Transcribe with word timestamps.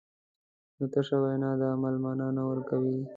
نو 0.77 0.85
تشه 0.93 1.17
وینا 1.23 1.51
د 1.59 1.63
عمل 1.73 1.95
مانا 2.03 2.27
نه 2.37 2.43
ورکوي. 2.49 2.97